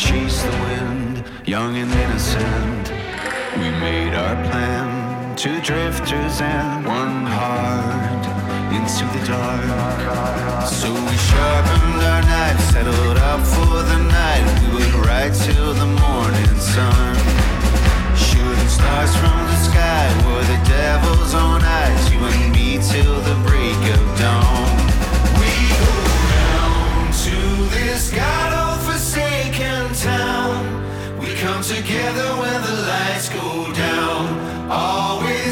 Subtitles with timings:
[0.00, 2.86] chase the wind, young and innocent.
[3.58, 8.24] We made our plan, two drifters and one heart
[8.72, 10.66] into the dark.
[10.66, 14.46] So we sharpened our knives, settled up for the night.
[14.62, 17.14] We would ride till the morning sun.
[18.16, 22.02] Shooting stars from the sky were the devil's own eyes.
[22.10, 24.70] You and me till the break of dawn.
[25.40, 25.52] We
[25.84, 25.94] go
[26.40, 27.36] down to
[27.76, 28.59] this god.
[29.60, 31.18] In town.
[31.20, 34.70] We come together when the lights go down.
[34.70, 35.49] Always.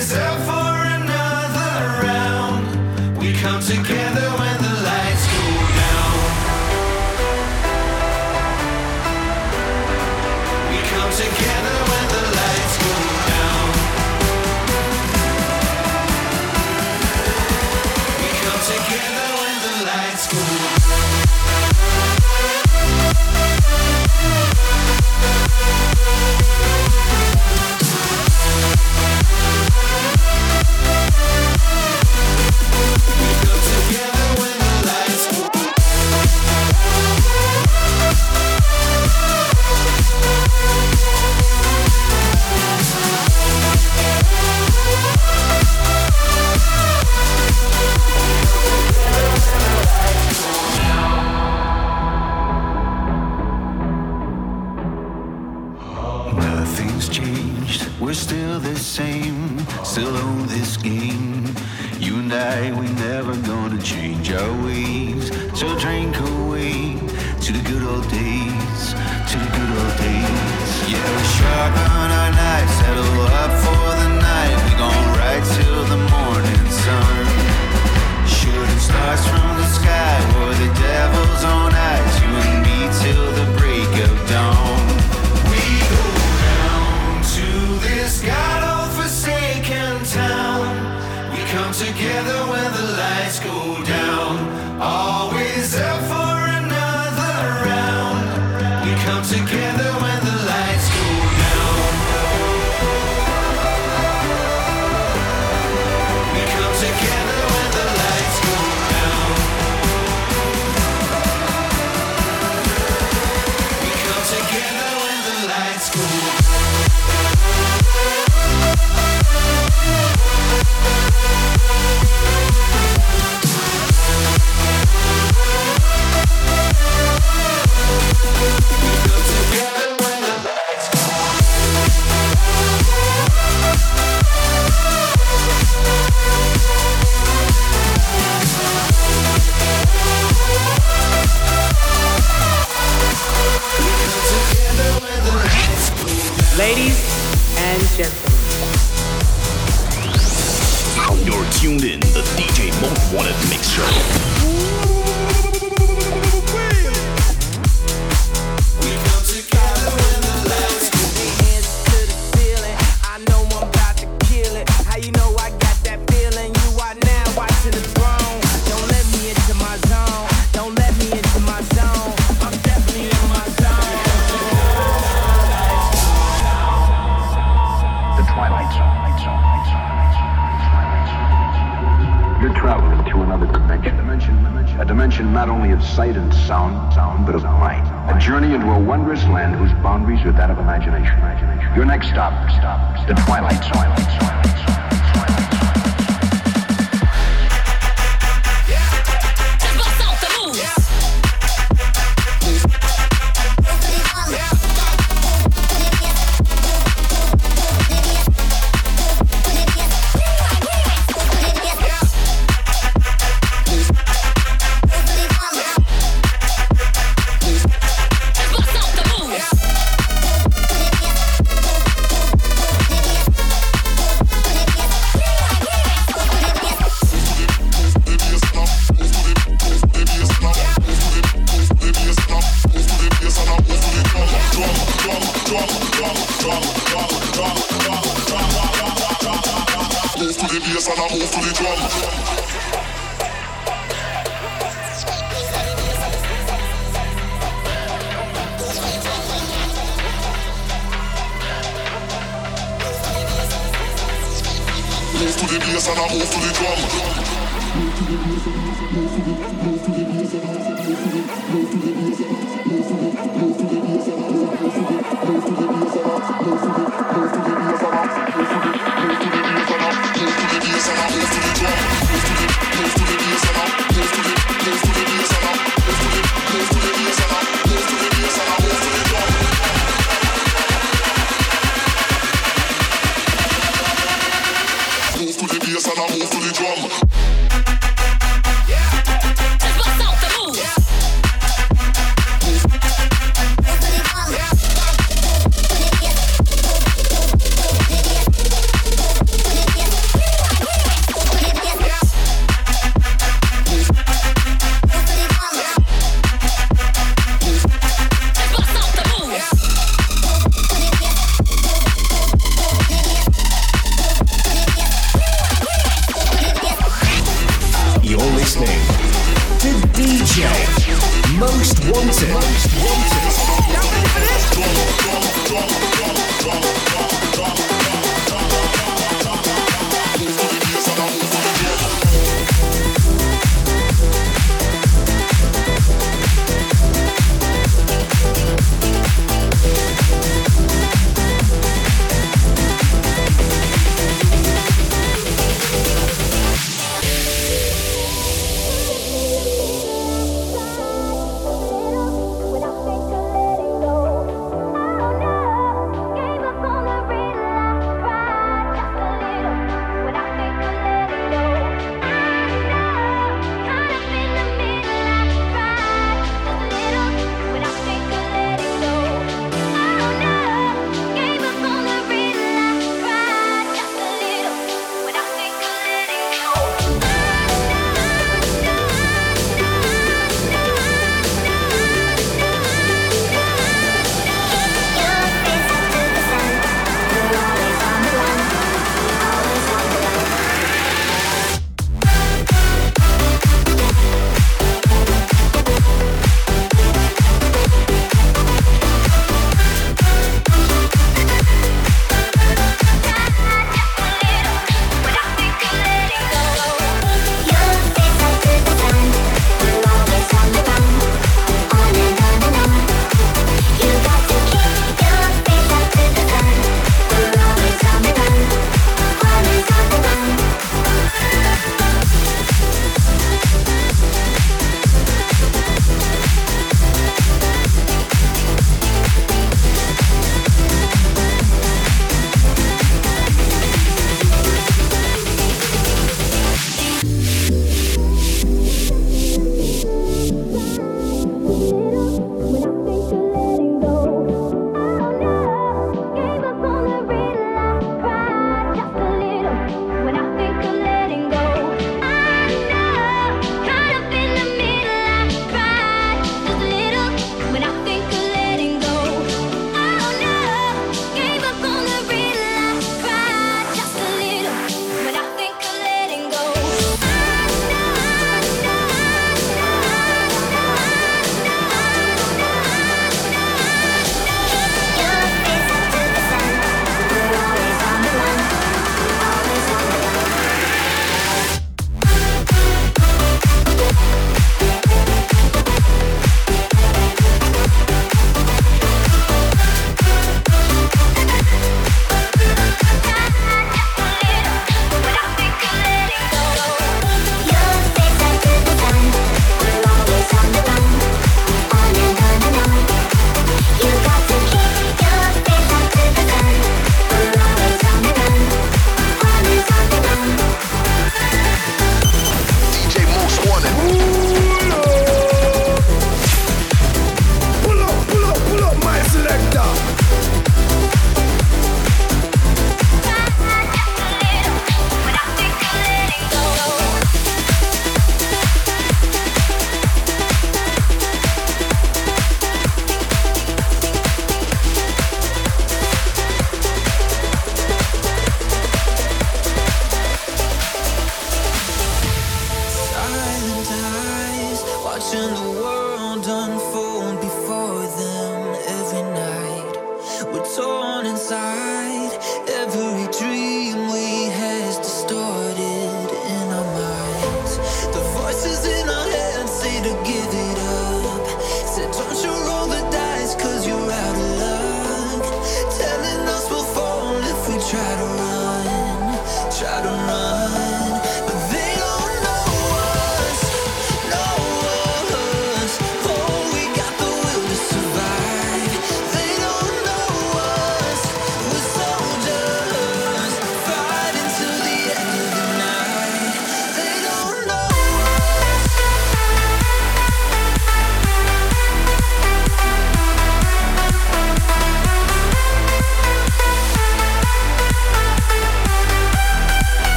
[188.98, 191.16] wondrous land whose boundaries are that of imagination.
[191.18, 191.72] imagination.
[191.76, 193.06] Your next stop, stop, stop.
[193.06, 194.27] the Twilight Zone.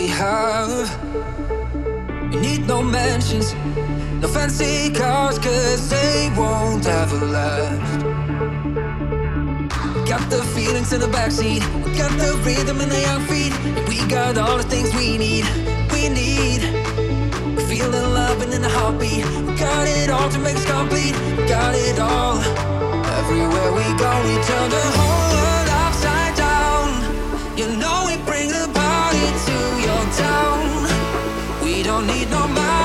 [0.00, 0.88] we have.
[2.30, 3.54] We need no mansions,
[4.22, 8.00] no fancy cars, cause they won't ever last.
[10.08, 13.52] Got the feelings in the backseat, we got the rhythm in the young feet.
[13.88, 15.44] We got all the things we need,
[15.92, 16.60] we need.
[17.56, 19.24] We feel the love and in the heartbeat.
[19.46, 21.14] We got it all to make us complete.
[21.36, 22.38] We got it all.
[23.20, 25.69] Everywhere we go, we turn the whole world.
[30.22, 31.62] down.
[31.64, 32.79] We don't need no money.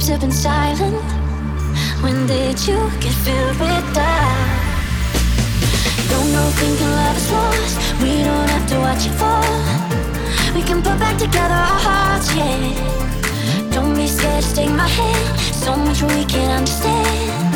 [0.00, 0.96] lips have been silent.
[2.02, 4.60] When did you get filled with doubt?
[6.08, 7.76] Don't know, thinking love is lost.
[8.00, 9.44] We don't have to watch it fall.
[10.54, 13.70] We can put back together our hearts, yeah.
[13.72, 15.38] Don't be scared to take my hand.
[15.64, 17.52] So much we can understand,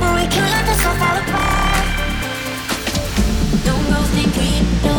[0.00, 1.84] but we can't let this all fall apart.
[3.66, 4.48] Don't go think we.
[4.84, 4.93] Don't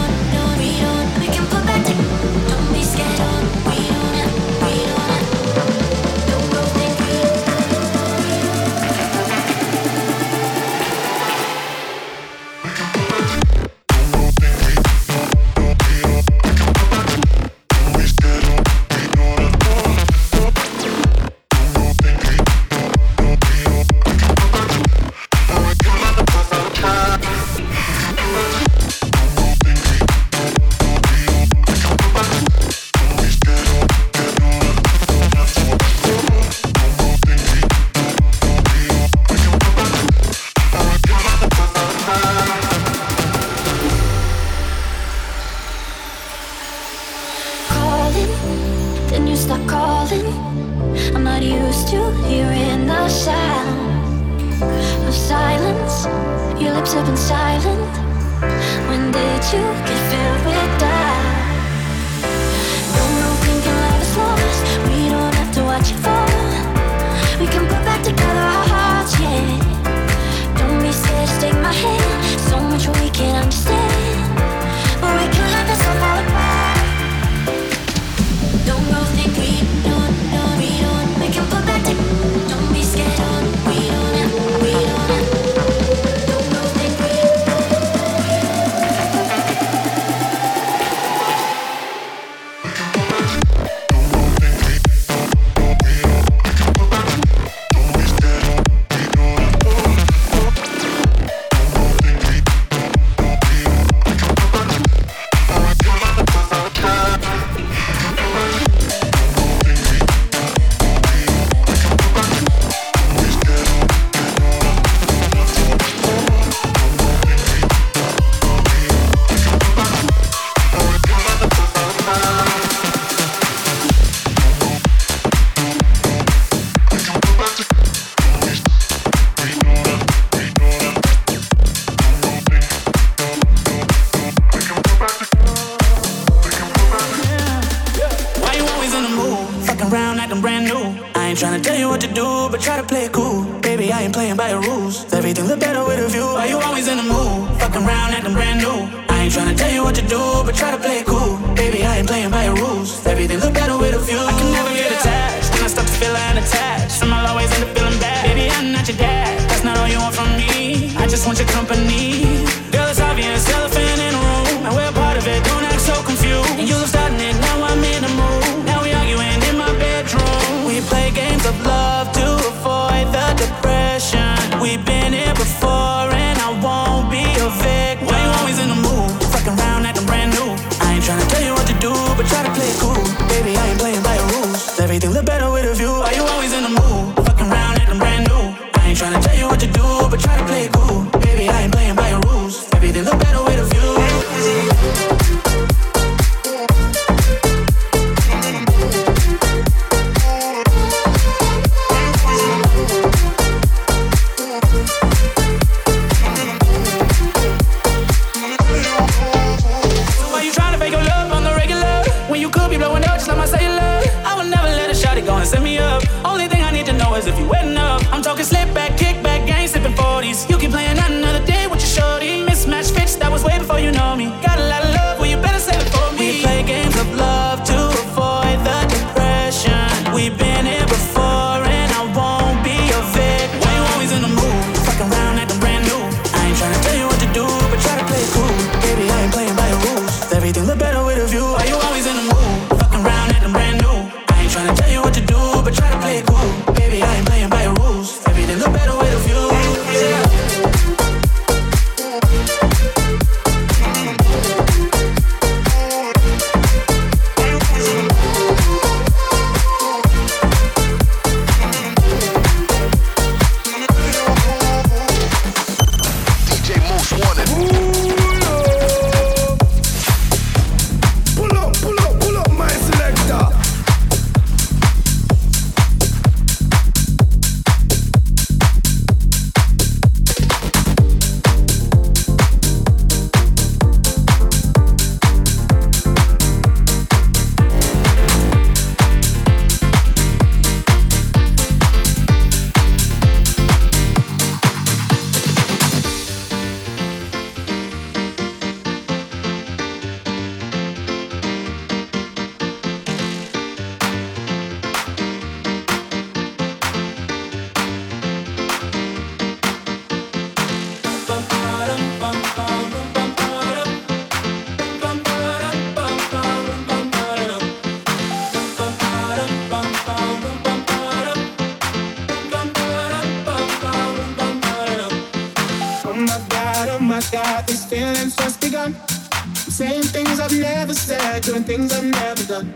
[330.95, 332.73] said, doing things I've never done.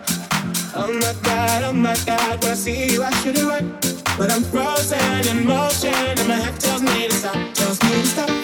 [0.76, 3.78] Oh my god, oh my god, when I see you, I should run.
[4.18, 8.06] But I'm frozen in motion, and my head tells me to stop, tells me to
[8.06, 8.39] stop.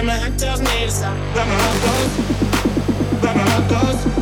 [0.00, 1.14] and my head tells me to stop.
[1.34, 4.19] Grab my knuckles, grab my knuckles.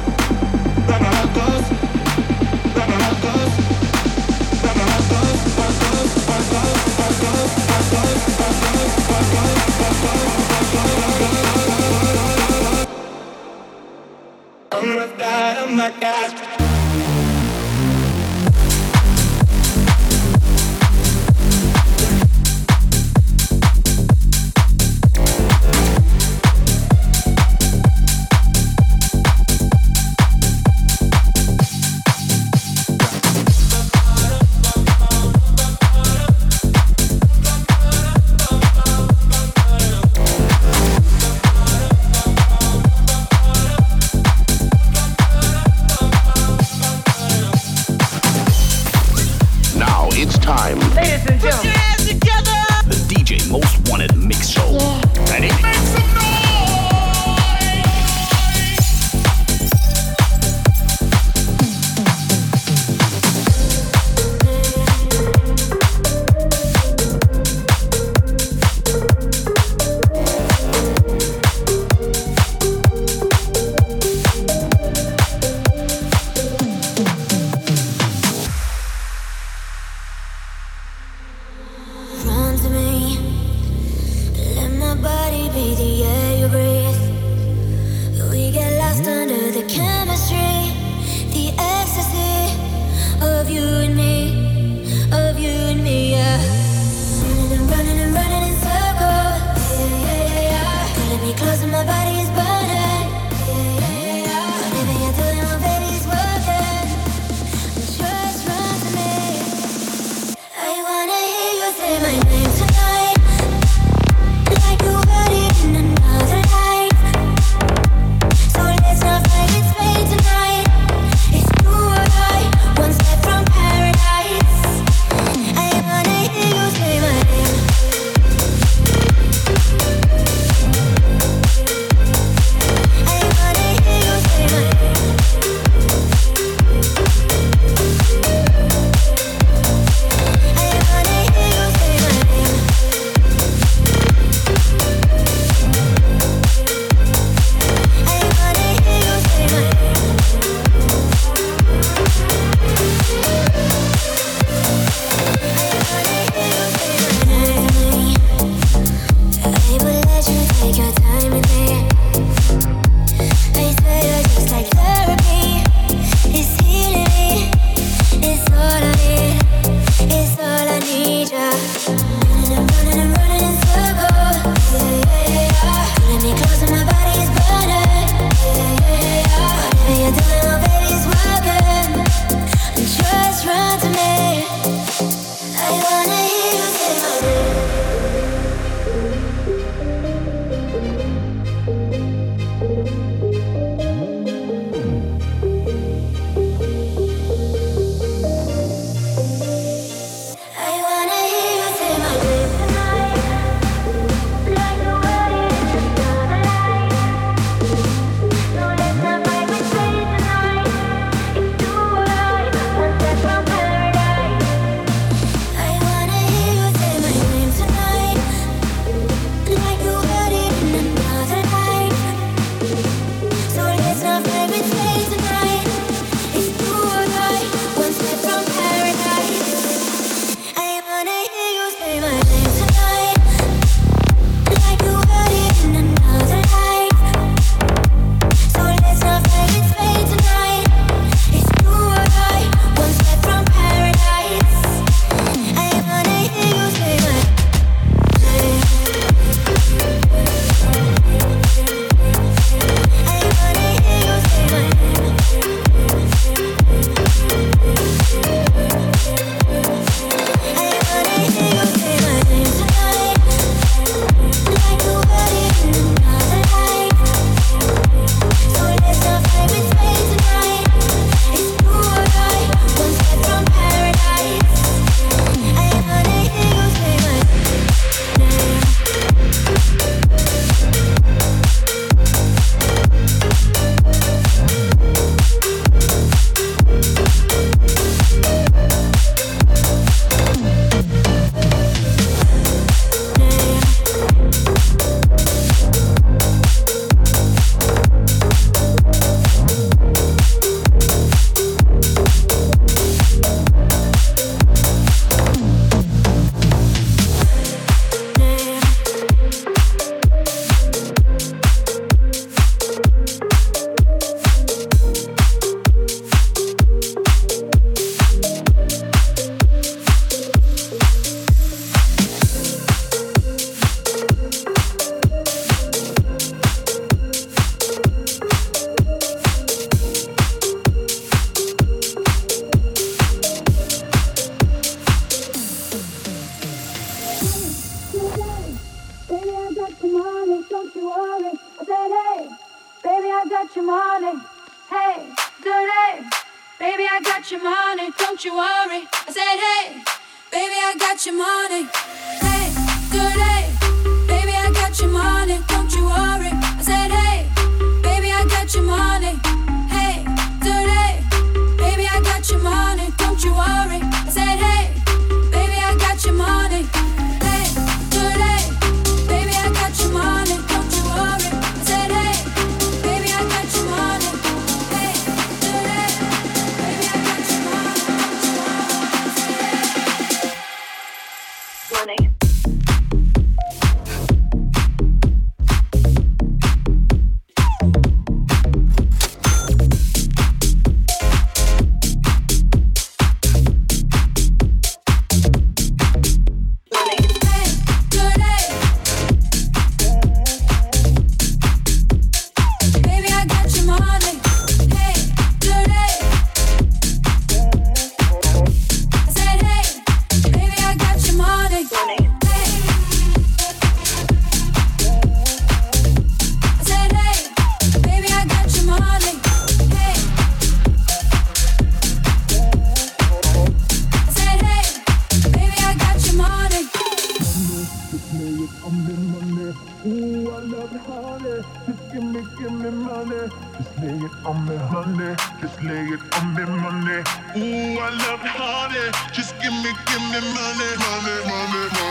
[434.08, 435.14] it on me, honey.
[435.40, 437.00] Just lay it on me, money.
[437.36, 438.88] Ooh, I love it, honey.
[439.12, 441.87] Just give me, give me money, money, money, money.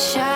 [0.00, 0.29] wish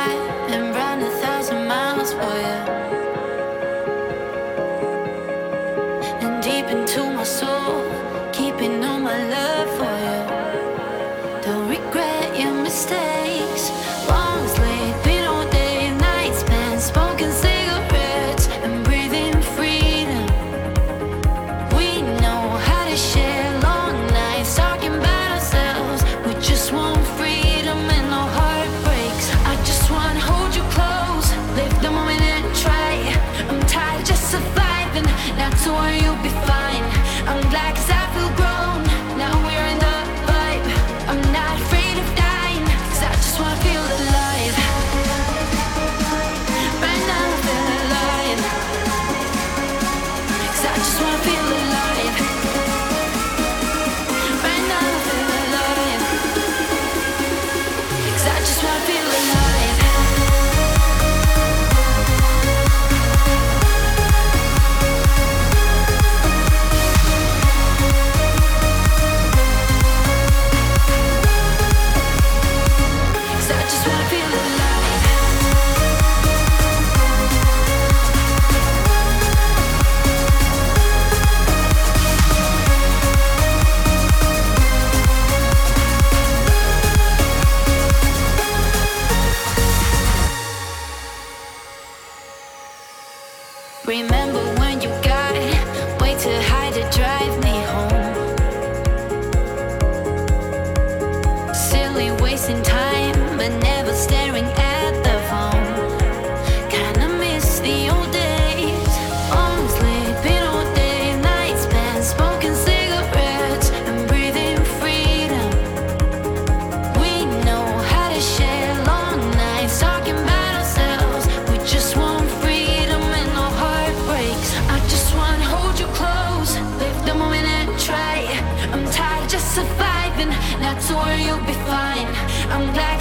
[130.87, 132.09] swore you'll be fine.
[132.53, 132.93] I'm glad.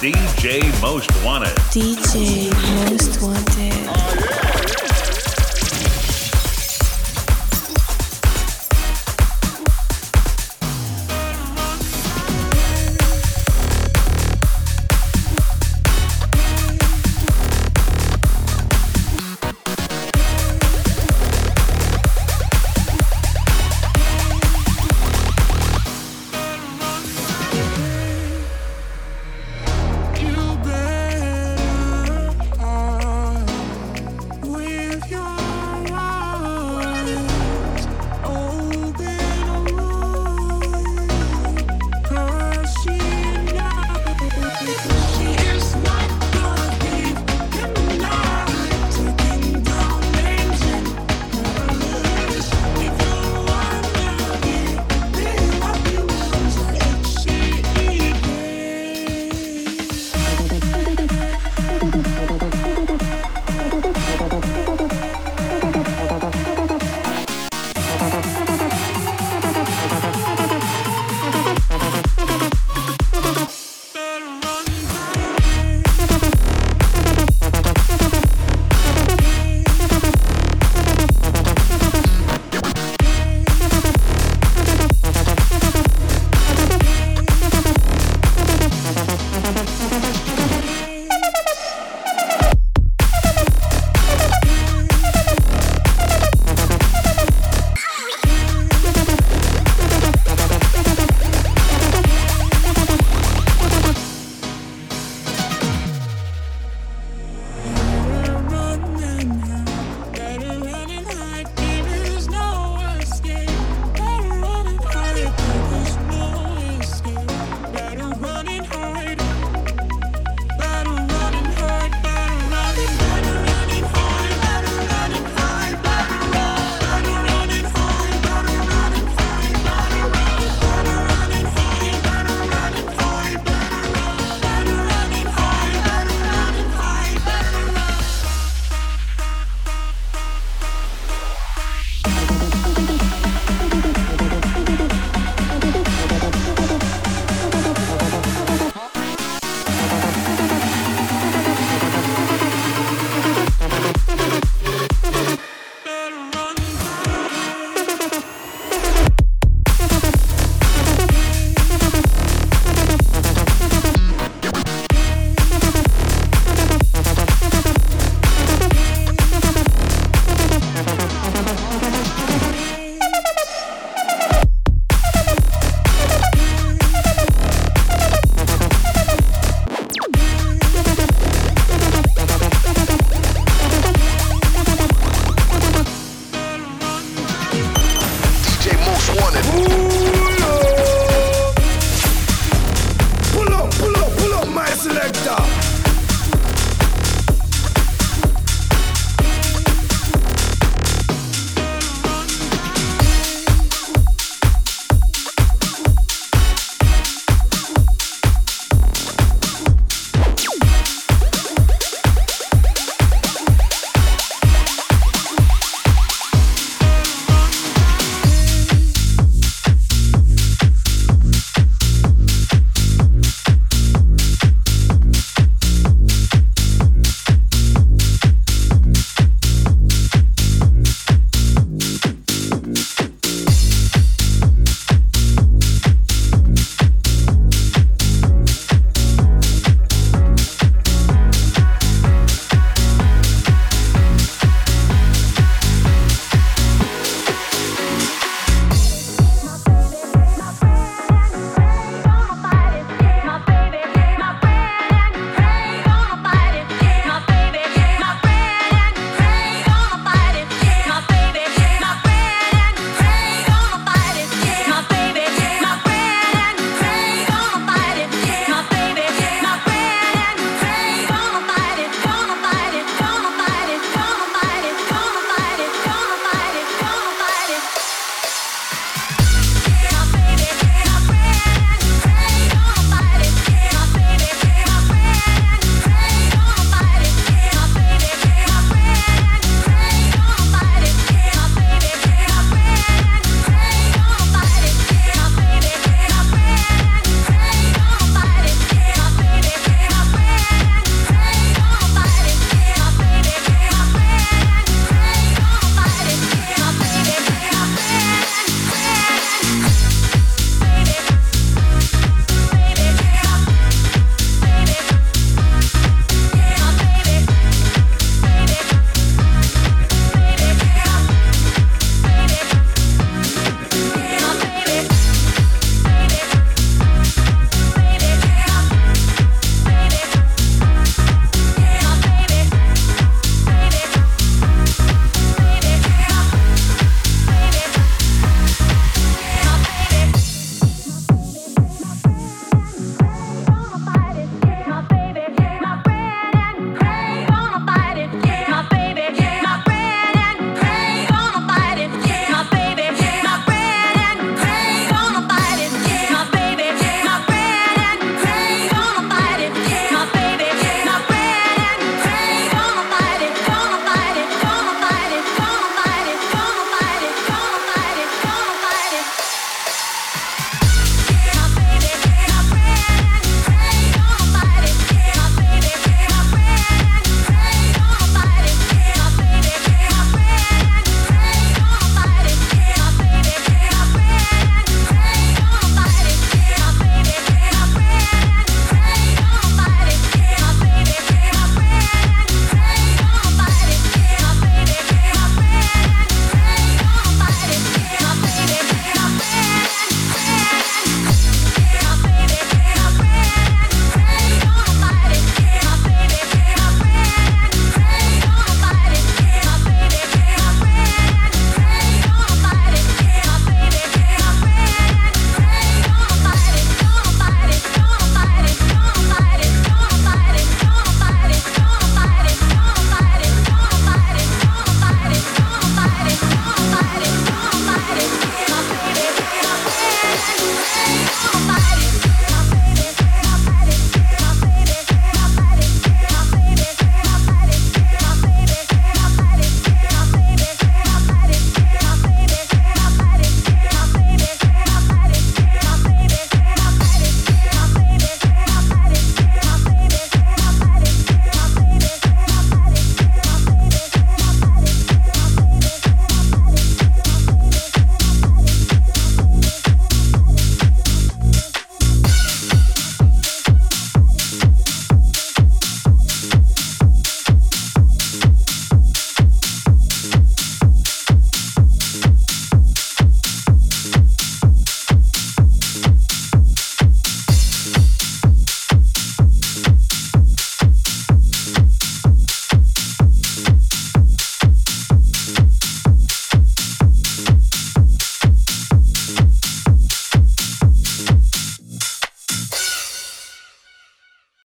[0.00, 1.54] DJ Most Wanted.
[1.68, 2.50] DJ
[2.88, 4.29] Most Wanted.